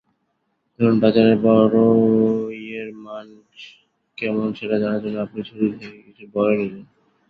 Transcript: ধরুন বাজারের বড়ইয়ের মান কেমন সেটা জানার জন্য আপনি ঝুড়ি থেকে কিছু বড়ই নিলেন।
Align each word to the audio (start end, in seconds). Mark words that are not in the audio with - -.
ধরুন 0.79 0.95
বাজারের 1.03 1.37
বড়ইয়ের 1.45 2.89
মান 3.03 3.27
কেমন 4.17 4.47
সেটা 4.53 4.75
জানার 4.81 5.01
জন্য 5.03 5.17
আপনি 5.19 5.39
ঝুড়ি 5.47 5.67
থেকে 5.73 5.97
কিছু 6.07 6.23
বড়ই 6.35 6.57
নিলেন। 6.61 6.85